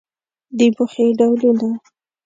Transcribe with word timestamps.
د 0.57 0.59
موخې 0.75 1.05
ډولونه 1.17 1.69